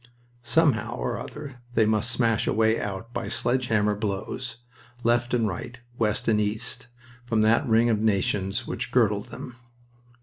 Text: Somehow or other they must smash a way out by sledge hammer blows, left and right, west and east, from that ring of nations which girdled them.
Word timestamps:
Somehow 0.41 0.95
or 0.95 1.19
other 1.19 1.57
they 1.75 1.85
must 1.85 2.09
smash 2.09 2.47
a 2.47 2.53
way 2.53 2.79
out 2.81 3.13
by 3.13 3.27
sledge 3.29 3.67
hammer 3.67 3.93
blows, 3.93 4.57
left 5.03 5.31
and 5.31 5.47
right, 5.47 5.79
west 5.99 6.27
and 6.27 6.41
east, 6.41 6.87
from 7.23 7.41
that 7.43 7.67
ring 7.69 7.87
of 7.87 7.99
nations 7.99 8.65
which 8.65 8.91
girdled 8.91 9.27
them. 9.27 9.57